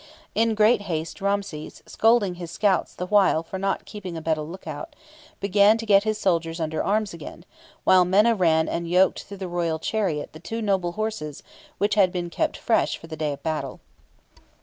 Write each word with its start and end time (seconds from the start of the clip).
In 0.33 0.55
great 0.55 0.81
haste 0.89 1.21
Ramses, 1.21 1.83
scolding 1.85 2.33
his 2.33 2.49
scouts 2.49 2.95
the 2.95 3.05
while 3.05 3.43
for 3.43 3.59
not 3.59 3.85
keeping 3.85 4.17
a 4.17 4.19
better 4.21 4.41
lookout, 4.41 4.95
began 5.39 5.77
to 5.77 5.85
get 5.85 6.05
his 6.05 6.17
soldiers 6.17 6.59
under 6.59 6.83
arms 6.83 7.13
again, 7.13 7.45
while 7.83 8.03
Menna 8.03 8.33
ran 8.33 8.67
and 8.67 8.89
yoked 8.89 9.29
to 9.29 9.37
the 9.37 9.47
royal 9.47 9.77
chariot 9.77 10.33
the 10.33 10.39
two 10.39 10.59
noble 10.59 10.93
horses 10.93 11.43
which 11.77 11.93
had 11.93 12.11
been 12.11 12.31
kept 12.31 12.57
fresh 12.57 12.97
for 12.97 13.05
the 13.05 13.15
day 13.15 13.31
of 13.33 13.43
battle. 13.43 13.79